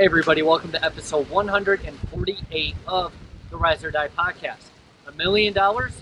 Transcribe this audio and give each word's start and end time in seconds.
Hey, 0.00 0.06
everybody, 0.06 0.40
welcome 0.40 0.72
to 0.72 0.82
episode 0.82 1.28
148 1.28 2.74
of 2.86 3.12
the 3.50 3.56
Rise 3.58 3.84
or 3.84 3.90
Die 3.90 4.08
podcast. 4.16 4.70
A 5.06 5.12
million 5.12 5.52
dollars, 5.52 5.92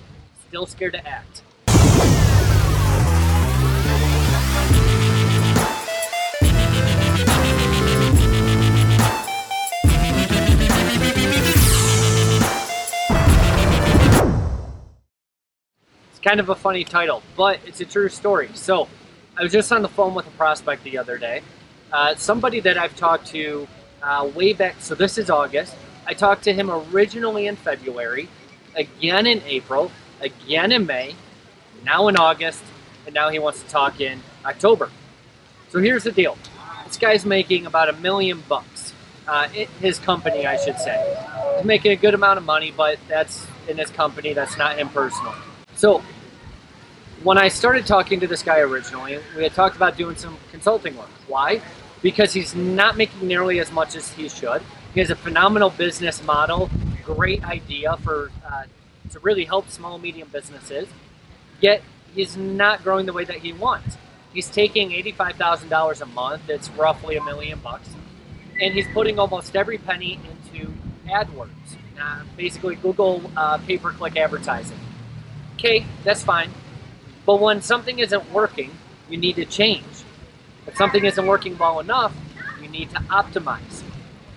still 0.47 0.67
scared 0.67 0.93
to 0.93 1.05
act. 1.05 1.43
It's 16.11 16.21
kind 16.23 16.39
of 16.39 16.51
a 16.51 16.55
funny 16.55 16.85
title, 16.85 17.25
but 17.37 17.59
it's 17.67 17.81
a 17.81 17.85
true 17.85 18.09
story. 18.09 18.51
So, 18.55 18.87
I 19.37 19.43
was 19.43 19.51
just 19.51 19.73
on 19.73 19.83
the 19.83 19.89
phone 19.89 20.15
with 20.15 20.29
a 20.29 20.37
prospect 20.37 20.85
the 20.85 20.99
other 20.99 21.19
day. 21.19 21.43
Uh, 21.93 22.15
somebody 22.15 22.61
that 22.61 22.79
I've 22.79 22.95
talked 22.95 23.27
to 23.29 23.67
uh, 24.03 24.31
way 24.35 24.53
back, 24.53 24.77
so 24.81 24.95
this 24.95 25.19
is 25.19 25.31
August. 25.31 25.75
I 26.07 26.15
talked 26.15 26.45
to 26.45 26.53
him 26.53 26.71
originally 26.71 27.47
in 27.47 27.57
February, 27.57 28.29
again 28.75 29.27
in 29.27 29.43
April, 29.43 29.91
again 30.21 30.73
in 30.73 30.87
May, 30.87 31.15
now 31.85 32.09
in 32.09 32.17
August, 32.17 32.63
and 33.07 33.15
now 33.15 33.29
he 33.29 33.39
wants 33.39 33.63
to 33.63 33.69
talk 33.69 34.01
in 34.01 34.21
October. 34.45 34.91
So 35.71 35.81
here's 35.81 36.05
the 36.05 36.13
deal 36.13 36.37
this 36.87 36.97
guy's 36.97 37.27
making 37.27 37.67
about 37.67 37.89
a 37.89 37.93
million 37.95 38.43
bucks. 38.49 38.95
Uh, 39.27 39.47
his 39.49 39.99
company, 39.99 40.47
I 40.47 40.57
should 40.57 40.79
say. 40.79 41.17
He's 41.57 41.67
making 41.67 41.93
a 41.93 41.97
good 41.97 42.15
amount 42.15 42.39
of 42.39 42.45
money, 42.45 42.73
but 42.75 42.99
that's 43.09 43.47
in 43.69 43.77
his 43.77 43.91
company, 43.91 44.33
that's 44.33 44.57
not 44.57 44.79
him 44.79 44.89
personally. 44.89 45.37
So 45.75 46.03
when 47.23 47.37
I 47.37 47.49
started 47.49 47.87
talking 47.87 48.21
to 48.21 48.27
this 48.27 48.43
guy 48.43 48.61
originally, 48.61 49.19
we 49.37 49.43
had 49.43 49.53
talked 49.53 49.77
about 49.77 49.99
doing 49.99 50.17
some 50.17 50.39
consulting 50.51 50.97
work. 50.97 51.11
Why? 51.27 51.61
Because 52.03 52.33
he's 52.33 52.55
not 52.55 52.97
making 52.97 53.27
nearly 53.27 53.61
as 53.61 53.73
much 53.73 53.97
as 53.97 54.13
he 54.13 54.29
should. 54.29 54.63
He 54.95 55.01
has 55.01 55.11
a 55.11 55.17
phenomenal 55.17 55.71
business 55.71 56.23
model, 56.23 56.71
great 57.05 57.45
idea 57.45 57.97
for 57.99 58.31
uh, 58.49 58.65
to 59.11 59.19
really 59.21 59.45
help 59.45 59.69
small 59.69 59.99
medium 59.99 60.29
businesses. 60.33 60.89
Yet 61.61 61.83
he's 62.15 62.37
not 62.37 62.85
growing 62.85 63.07
the 63.07 63.13
way 63.13 63.25
that 63.25 63.39
he 63.39 63.53
wants. 63.53 63.97
He's 64.33 64.49
taking 64.49 64.93
eighty-five 64.93 65.37
thousand 65.37 65.71
dollars 65.71 66.01
a 66.01 66.07
month. 66.07 66.49
It's 66.49 66.71
roughly 66.71 67.17
a 67.17 67.25
million 67.25 67.59
bucks, 67.59 67.89
and 68.61 68.75
he's 68.75 68.87
putting 68.95 69.19
almost 69.19 69.57
every 69.57 69.79
penny 69.79 70.21
into 70.31 70.73
AdWords, 71.07 71.77
uh, 72.01 72.23
basically 72.37 72.77
Google 72.77 73.29
uh, 73.37 73.59
pay-per-click 73.59 74.17
advertising. 74.17 74.79
Okay, 75.57 75.87
that's 76.05 76.23
fine 76.23 76.51
but 77.29 77.43
when 77.43 77.61
something 77.61 77.99
isn't 77.99 78.33
working, 78.33 78.71
you 79.11 79.19
need 79.19 79.37
to 79.37 79.45
change. 79.45 79.85
If 80.69 80.77
something 80.77 81.05
isn't 81.05 81.27
working 81.27 81.57
well 81.57 81.81
enough, 81.81 82.15
you 82.63 82.69
need 82.69 82.91
to 82.91 82.97
optimize. 82.97 83.83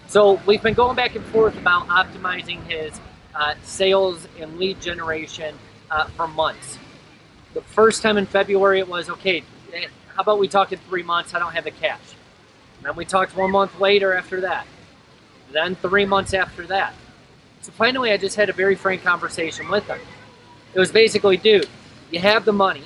So 0.07 0.41
we've 0.45 0.63
been 0.63 0.73
going 0.73 0.95
back 0.95 1.15
and 1.15 1.25
forth 1.25 1.57
about 1.57 1.87
optimizing 1.87 2.63
his 2.63 2.99
uh, 3.35 3.55
sales 3.63 4.27
and 4.39 4.57
lead 4.57 4.81
generation 4.81 5.55
uh, 5.91 6.05
for 6.07 6.27
months. 6.27 6.79
The 7.53 7.61
first 7.61 8.01
time 8.01 8.17
in 8.17 8.25
February, 8.25 8.79
it 8.79 8.87
was 8.87 9.09
okay. 9.09 9.43
Eh, 9.73 9.87
how 10.15 10.23
about 10.23 10.39
we 10.39 10.47
talk 10.47 10.71
in 10.71 10.79
three 10.79 11.03
months? 11.03 11.33
I 11.33 11.39
don't 11.39 11.53
have 11.53 11.65
the 11.65 11.71
cash. 11.71 11.99
And 12.77 12.85
then 12.85 12.95
we 12.95 13.03
talked 13.03 13.35
one 13.35 13.51
month 13.51 13.79
later 13.79 14.13
after 14.13 14.41
that. 14.41 14.65
Then 15.51 15.75
three 15.75 16.05
months 16.05 16.33
after 16.33 16.65
that. 16.67 16.93
So 17.59 17.73
finally, 17.73 18.11
I 18.11 18.17
just 18.17 18.37
had 18.37 18.49
a 18.49 18.53
very 18.53 18.75
frank 18.75 19.03
conversation 19.03 19.69
with 19.69 19.85
him. 19.85 19.99
It 20.73 20.79
was 20.79 20.93
basically, 20.93 21.35
dude, 21.35 21.67
you 22.09 22.19
have 22.19 22.45
the 22.45 22.53
money, 22.53 22.83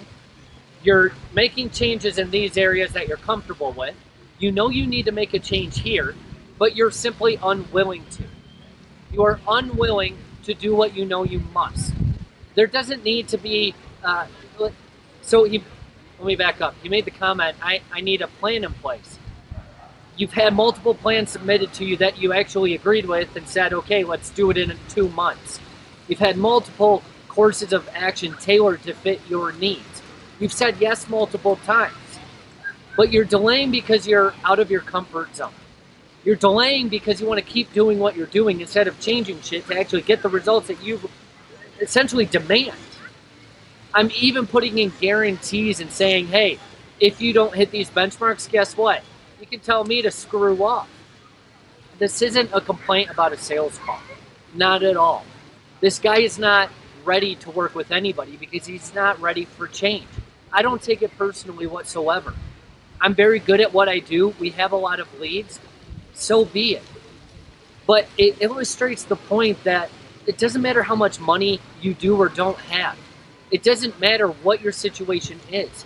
you're 0.85 1.11
making 1.33 1.71
changes 1.71 2.17
in 2.17 2.29
these 2.31 2.57
areas 2.57 2.93
that 2.93 3.07
you're 3.07 3.17
comfortable 3.17 3.71
with, 3.71 3.95
you 4.37 4.51
know 4.51 4.69
you 4.69 4.85
need 4.85 5.05
to 5.05 5.11
make 5.11 5.33
a 5.33 5.39
change 5.39 5.81
here, 5.81 6.15
but 6.59 6.75
you're 6.75 6.91
simply 6.91 7.39
unwilling 7.41 8.05
to. 8.11 8.23
You 9.11 9.23
are 9.23 9.39
unwilling 9.47 10.17
to 10.43 10.53
do 10.53 10.75
what 10.75 10.95
you 10.95 11.05
know 11.05 11.23
you 11.23 11.39
must. 11.53 11.93
There 12.53 12.67
doesn't 12.67 13.03
need 13.03 13.27
to 13.29 13.37
be. 13.37 13.73
Uh, 14.03 14.27
so 15.21 15.43
he, 15.45 15.63
let 16.19 16.27
me 16.27 16.35
back 16.35 16.61
up. 16.61 16.75
He 16.83 16.89
made 16.89 17.05
the 17.05 17.11
comment, 17.11 17.57
I, 17.61 17.81
I 17.91 18.01
need 18.01 18.21
a 18.21 18.27
plan 18.27 18.63
in 18.63 18.73
place. 18.73 19.17
You've 20.17 20.33
had 20.33 20.53
multiple 20.53 20.93
plans 20.93 21.31
submitted 21.31 21.73
to 21.73 21.85
you 21.85 21.97
that 21.97 22.19
you 22.19 22.31
actually 22.31 22.75
agreed 22.75 23.05
with 23.05 23.35
and 23.35 23.47
said, 23.47 23.73
okay, 23.73 24.03
let's 24.03 24.29
do 24.29 24.49
it 24.51 24.57
in 24.57 24.71
two 24.87 25.09
months. 25.09 25.59
You've 26.07 26.19
had 26.19 26.37
multiple 26.37 27.03
courses 27.27 27.73
of 27.73 27.89
action 27.93 28.35
tailored 28.39 28.83
to 28.83 28.93
fit 28.93 29.19
your 29.27 29.51
needs. 29.53 30.01
You've 30.39 30.53
said 30.53 30.77
yes 30.79 31.07
multiple 31.07 31.55
times, 31.57 31.95
but 32.97 33.11
you're 33.11 33.25
delaying 33.25 33.71
because 33.71 34.07
you're 34.07 34.33
out 34.43 34.59
of 34.59 34.69
your 34.69 34.81
comfort 34.81 35.35
zone. 35.35 35.53
You're 36.25 36.35
delaying 36.35 36.89
because 36.89 37.21
you 37.21 37.27
want 37.27 37.39
to 37.39 37.45
keep 37.45 37.71
doing 37.71 37.99
what 37.99 38.15
you're 38.17 38.25
doing 38.27 38.59
instead 38.59 38.87
of 38.87 38.99
changing 38.99 39.41
shit 39.41 39.67
to 39.67 39.79
actually 39.79 40.01
get 40.01 40.21
the 40.23 40.29
results 40.29 40.67
that 40.67 40.83
you 40.83 40.99
essentially 41.79 42.25
demand. 42.25 42.75
I'm 43.93 44.11
even 44.19 44.45
putting 44.45 44.77
in 44.77 44.91
guarantees 44.99 45.79
and 45.79 45.89
saying, 45.89 46.27
hey, 46.27 46.59
if 46.99 47.21
you 47.21 47.31
don't 47.31 47.55
hit 47.55 47.71
these 47.71 47.89
benchmarks, 47.89 48.49
guess 48.49 48.75
what? 48.75 49.03
You 49.39 49.45
can 49.45 49.59
tell 49.59 49.83
me 49.85 50.01
to 50.01 50.11
screw 50.11 50.63
off. 50.63 50.89
This 51.99 52.21
isn't 52.21 52.49
a 52.51 52.59
complaint 52.59 53.09
about 53.09 53.31
a 53.31 53.37
sales 53.37 53.77
call. 53.77 53.99
Not 54.53 54.83
at 54.83 54.97
all. 54.97 55.23
This 55.79 55.99
guy 55.99 56.19
is 56.19 56.37
not 56.37 56.69
ready 57.05 57.35
to 57.35 57.51
work 57.51 57.75
with 57.75 57.91
anybody 57.91 58.35
because 58.35 58.65
he's 58.65 58.93
not 58.93 59.19
ready 59.21 59.45
for 59.45 59.67
change. 59.67 60.07
I 60.51 60.61
don't 60.61 60.81
take 60.81 61.01
it 61.01 61.15
personally 61.17 61.67
whatsoever. 61.67 62.33
I'm 63.01 63.13
very 63.13 63.39
good 63.39 63.61
at 63.61 63.73
what 63.73 63.89
I 63.89 63.99
do. 63.99 64.29
We 64.39 64.51
have 64.51 64.71
a 64.71 64.77
lot 64.77 64.99
of 64.99 65.19
leads. 65.19 65.59
So 66.13 66.45
be 66.45 66.75
it. 66.75 66.83
But 67.85 68.07
it 68.17 68.37
illustrates 68.39 69.03
the 69.03 69.15
point 69.15 69.63
that 69.63 69.89
it 70.25 70.37
doesn't 70.37 70.61
matter 70.61 70.83
how 70.83 70.95
much 70.95 71.19
money 71.19 71.59
you 71.81 71.93
do 71.93 72.15
or 72.17 72.29
don't 72.29 72.57
have. 72.57 72.97
It 73.51 73.63
doesn't 73.63 73.99
matter 73.99 74.27
what 74.27 74.61
your 74.61 74.71
situation 74.71 75.39
is. 75.51 75.85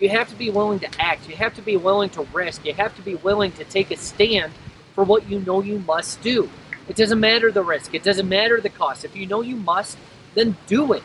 You 0.00 0.08
have 0.08 0.28
to 0.30 0.36
be 0.36 0.50
willing 0.50 0.78
to 0.80 0.88
act. 0.98 1.28
You 1.28 1.36
have 1.36 1.54
to 1.54 1.62
be 1.62 1.76
willing 1.76 2.10
to 2.10 2.22
risk. 2.32 2.64
You 2.64 2.74
have 2.74 2.96
to 2.96 3.02
be 3.02 3.14
willing 3.16 3.52
to 3.52 3.64
take 3.64 3.90
a 3.90 3.96
stand 3.96 4.52
for 4.94 5.04
what 5.04 5.28
you 5.28 5.40
know 5.40 5.62
you 5.62 5.80
must 5.80 6.22
do. 6.22 6.48
It 6.88 6.96
doesn't 6.96 7.20
matter 7.20 7.50
the 7.50 7.62
risk. 7.62 7.94
It 7.94 8.02
doesn't 8.02 8.28
matter 8.28 8.60
the 8.60 8.70
cost. 8.70 9.04
If 9.04 9.16
you 9.16 9.26
know 9.26 9.42
you 9.42 9.56
must, 9.56 9.98
then 10.34 10.56
do 10.66 10.92
it. 10.92 11.02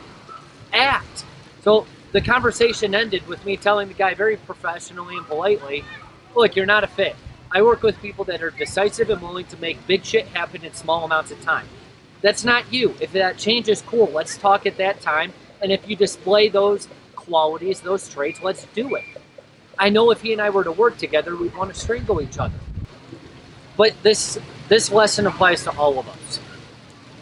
Act. 0.72 1.24
So 1.62 1.86
the 2.12 2.20
conversation 2.20 2.94
ended 2.94 3.26
with 3.26 3.44
me 3.44 3.56
telling 3.56 3.88
the 3.88 3.94
guy 3.94 4.14
very 4.14 4.36
professionally 4.36 5.16
and 5.16 5.26
politely, 5.26 5.84
look, 6.34 6.56
you're 6.56 6.66
not 6.66 6.84
a 6.84 6.86
fit. 6.86 7.16
I 7.52 7.62
work 7.62 7.82
with 7.82 8.00
people 8.00 8.24
that 8.26 8.42
are 8.42 8.50
decisive 8.50 9.10
and 9.10 9.20
willing 9.20 9.46
to 9.46 9.56
make 9.58 9.84
big 9.86 10.04
shit 10.04 10.26
happen 10.28 10.64
in 10.64 10.72
small 10.74 11.04
amounts 11.04 11.30
of 11.30 11.40
time. 11.42 11.66
That's 12.20 12.44
not 12.44 12.72
you. 12.72 12.94
If 13.00 13.12
that 13.12 13.38
change 13.38 13.68
is 13.68 13.82
cool, 13.82 14.06
let's 14.06 14.36
talk 14.36 14.66
at 14.66 14.76
that 14.76 15.00
time. 15.00 15.32
And 15.60 15.72
if 15.72 15.88
you 15.88 15.96
display 15.96 16.48
those 16.48 16.88
qualities, 17.16 17.80
those 17.80 18.08
traits, 18.08 18.40
let's 18.42 18.66
do 18.74 18.94
it. 18.94 19.04
I 19.78 19.88
know 19.88 20.10
if 20.10 20.20
he 20.20 20.32
and 20.32 20.42
I 20.42 20.50
were 20.50 20.64
to 20.64 20.72
work 20.72 20.98
together, 20.98 21.34
we'd 21.36 21.56
want 21.56 21.72
to 21.72 21.80
strangle 21.80 22.20
each 22.20 22.38
other. 22.38 22.58
But 23.76 23.94
this 24.02 24.38
this 24.68 24.92
lesson 24.92 25.26
applies 25.26 25.64
to 25.64 25.70
all 25.76 25.98
of 25.98 26.08
us 26.08 26.40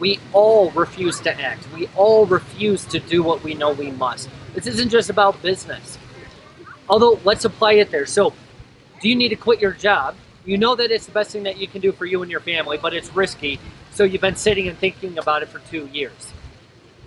we 0.01 0.21
all 0.33 0.71
refuse 0.71 1.21
to 1.21 1.41
act. 1.41 1.67
We 1.75 1.89
all 1.97 2.27
refuse 2.27 2.85
to 2.87 2.99
do 2.99 3.23
what 3.23 3.43
we 3.43 3.55
know 3.55 3.73
we 3.73 3.91
must. 3.91 4.29
This 4.55 4.67
isn't 4.67 4.91
just 4.91 5.11
about 5.11 5.41
business. 5.43 5.99
Although, 6.89 7.21
let's 7.25 7.45
apply 7.45 7.75
it 7.75 7.91
there. 7.91 8.07
So, 8.07 8.33
do 9.01 9.09
you 9.09 9.15
need 9.15 9.29
to 9.29 9.37
quit 9.37 9.61
your 9.61 9.73
job? 9.73 10.17
You 10.45 10.57
know 10.57 10.75
that 10.75 10.91
it's 10.91 11.07
the 11.07 11.13
best 11.13 11.31
thing 11.31 11.43
that 11.43 11.59
you 11.59 11.69
can 11.69 11.81
do 11.81 11.93
for 11.93 12.07
you 12.07 12.23
and 12.23 12.31
your 12.31 12.41
family, 12.41 12.79
but 12.79 12.95
it's 12.95 13.15
risky. 13.15 13.61
So, 13.93 14.05
you've 14.05 14.23
been 14.23 14.37
sitting 14.37 14.69
and 14.69 14.79
thinking 14.79 15.19
about 15.19 15.43
it 15.43 15.49
for 15.49 15.59
two 15.71 15.87
years, 15.93 16.33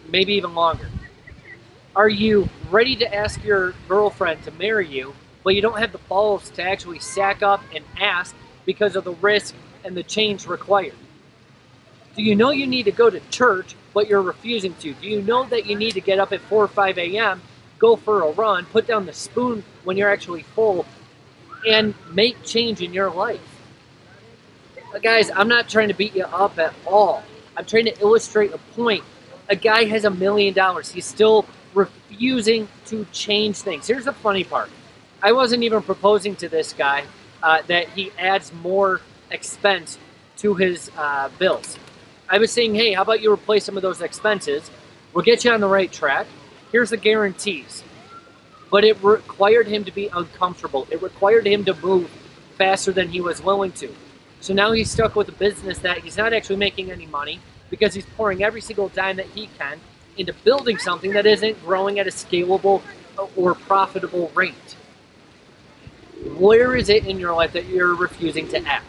maybe 0.09 0.34
even 0.34 0.53
longer. 0.53 0.88
Are 1.96 2.09
you 2.09 2.47
ready 2.69 2.96
to 2.97 3.13
ask 3.13 3.44
your 3.44 3.73
girlfriend 3.90 4.44
to 4.44 4.52
marry 4.52 4.88
you, 4.88 5.13
but 5.44 5.56
you 5.56 5.62
don't 5.62 5.79
have 5.79 5.91
the 5.91 5.97
balls 5.97 6.50
to 6.52 6.63
actually 6.63 7.00
sack 7.00 7.41
up 7.44 7.62
and 7.75 7.84
ask 8.00 8.34
because 8.66 8.96
of 8.96 9.03
the 9.03 9.13
risk 9.13 9.56
and 9.84 9.97
the 9.97 10.03
change 10.03 10.47
required? 10.47 10.94
Do 12.16 12.23
you 12.23 12.35
know 12.35 12.52
you 12.52 12.67
need 12.67 12.84
to 12.84 12.91
go 12.91 13.09
to 13.09 13.20
church, 13.29 13.76
but 13.93 14.08
you're 14.08 14.22
refusing 14.22 14.73
to? 14.76 14.93
Do 14.93 15.08
you 15.08 15.22
know 15.22 15.43
that 15.46 15.66
you 15.66 15.76
need 15.76 15.93
to 15.93 16.02
get 16.02 16.20
up 16.20 16.32
at 16.32 16.41
4 16.41 16.64
or 16.64 16.67
5 16.67 16.97
a.m., 16.97 17.41
go 17.79 17.96
for 17.96 18.22
a 18.22 18.32
run, 18.32 18.66
put 18.66 18.88
down 18.88 19.05
the 19.05 19.14
spoon 19.14 19.64
when 19.84 19.97
you're 19.97 20.09
actually 20.09 20.43
full, 20.43 20.85
and 21.67 21.93
make 22.11 22.43
change 22.43 22.82
in 22.82 22.93
your 22.93 23.09
life? 23.09 23.41
But 24.91 25.03
guys, 25.03 25.32
I'm 25.32 25.47
not 25.47 25.70
trying 25.70 25.88
to 25.88 25.93
beat 25.93 26.16
you 26.16 26.26
up 26.26 26.59
at 26.59 26.73
all. 26.85 27.23
I'm 27.55 27.66
trying 27.66 27.85
to 27.85 27.99
illustrate 27.99 28.53
a 28.53 28.58
point. 28.76 29.03
A 29.49 29.55
guy 29.55 29.85
has 29.85 30.05
a 30.05 30.09
million 30.09 30.53
dollars. 30.53 30.91
He's 30.91 31.05
still 31.05 31.46
refusing 31.73 32.67
to 32.87 33.05
change 33.11 33.58
things. 33.58 33.87
Here's 33.87 34.05
the 34.05 34.14
funny 34.14 34.44
part 34.44 34.70
I 35.23 35.32
wasn't 35.32 35.64
even 35.64 35.82
proposing 35.82 36.35
to 36.37 36.49
this 36.49 36.73
guy 36.73 37.03
uh, 37.44 37.61
that 37.67 37.90
he 37.90 38.11
adds 38.17 38.52
more 38.53 39.02
expense 39.29 39.97
to 40.37 40.55
his 40.55 40.91
uh, 40.97 41.29
bills. 41.40 41.78
I 42.31 42.37
was 42.37 42.49
saying, 42.49 42.75
hey, 42.75 42.93
how 42.93 43.01
about 43.01 43.22
you 43.22 43.31
replace 43.31 43.66
some 43.66 43.75
of 43.75 43.83
those 43.83 43.99
expenses? 43.99 44.72
We'll 45.13 45.25
get 45.25 45.43
you 45.43 45.51
on 45.51 45.59
the 45.59 45.67
right 45.67 45.91
track. 45.91 46.28
Here's 46.72 46.89
the 46.89 46.95
guarantees. 46.95 47.83
But 48.72 48.85
it 48.85 49.03
required 49.03 49.67
him 49.67 49.83
to 49.83 49.91
be 49.91 50.07
uncomfortable. 50.07 50.87
It 50.89 51.01
required 51.01 51.45
him 51.45 51.66
to 51.66 51.73
move 51.75 52.09
faster 52.57 52.93
than 52.93 53.09
he 53.09 53.19
was 53.19 53.43
willing 53.43 53.73
to. 53.73 53.93
So 54.39 54.53
now 54.53 54.72
he's 54.72 54.89
stuck 54.89 55.17
with 55.17 55.28
a 55.28 55.33
business 55.33 55.79
that 55.79 55.97
he's 55.99 56.16
not 56.16 56.31
actually 56.31 56.55
making 56.55 56.89
any 56.89 57.05
money 57.05 57.41
because 57.69 57.93
he's 57.93 58.05
pouring 58.05 58.45
every 58.45 58.61
single 58.61 58.87
dime 58.87 59.17
that 59.17 59.27
he 59.27 59.49
can 59.59 59.81
into 60.17 60.31
building 60.45 60.77
something 60.77 61.11
that 61.11 61.25
isn't 61.25 61.61
growing 61.66 61.99
at 61.99 62.07
a 62.07 62.11
scalable 62.11 62.81
or 63.35 63.55
profitable 63.55 64.31
rate. 64.34 64.77
Where 66.37 66.77
is 66.77 66.87
it 66.87 67.05
in 67.05 67.19
your 67.19 67.34
life 67.34 67.51
that 67.51 67.66
you're 67.66 67.93
refusing 67.93 68.47
to 68.49 68.66
act? 68.66 68.85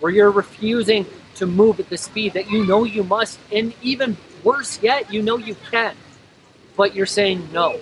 Where 0.00 0.10
you're 0.10 0.32
refusing 0.32 1.06
to 1.42 1.46
move 1.46 1.80
at 1.80 1.88
the 1.88 1.98
speed 1.98 2.34
that 2.34 2.48
you 2.48 2.64
know 2.64 2.84
you 2.84 3.02
must, 3.02 3.36
and 3.50 3.74
even 3.82 4.16
worse 4.44 4.80
yet, 4.80 5.12
you 5.12 5.20
know 5.20 5.36
you 5.36 5.56
can, 5.72 5.96
but 6.76 6.94
you're 6.94 7.04
saying 7.04 7.48
no. 7.52 7.80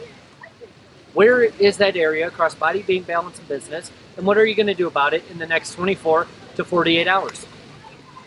Where 1.13 1.43
is 1.43 1.77
that 1.77 1.95
area 1.95 2.27
across 2.27 2.55
body, 2.55 2.81
being, 2.83 3.03
balance, 3.03 3.39
and 3.39 3.47
business? 3.49 3.91
And 4.17 4.25
what 4.25 4.39
are 4.39 4.47
you 4.47 4.55
going 4.55 4.69
to 4.69 4.75
do 4.75 4.87
about 4.87 5.13
it 5.13 5.23
in 5.31 5.37
the 5.37 5.47
next 5.47 5.75
24 5.75 6.27
to 6.57 6.65
48 6.65 7.07
hours? 7.07 7.47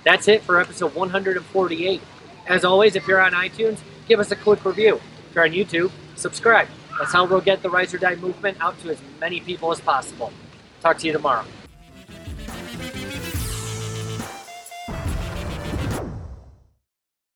That's 0.03 0.27
it 0.27 0.43
for 0.43 0.61
episode 0.61 0.93
148. 0.93 2.01
As 2.45 2.63
always, 2.63 2.95
if 2.95 3.07
you're 3.07 3.21
on 3.21 3.31
iTunes, 3.31 3.79
give 4.07 4.19
us 4.19 4.29
a 4.29 4.35
quick 4.35 4.63
review. 4.63 5.01
If 5.29 5.35
you're 5.35 5.45
on 5.45 5.51
YouTube, 5.51 5.91
subscribe. 6.15 6.67
That's 6.99 7.11
how 7.11 7.25
we'll 7.25 7.41
get 7.41 7.63
the 7.63 7.71
Rise 7.71 7.91
or 7.91 7.97
Die 7.97 8.15
movement 8.15 8.57
out 8.61 8.79
to 8.81 8.91
as 8.91 8.99
many 9.19 9.39
people 9.39 9.71
as 9.71 9.81
possible. 9.81 10.31
Talk 10.81 10.99
to 10.99 11.07
you 11.07 11.13
tomorrow. 11.13 11.45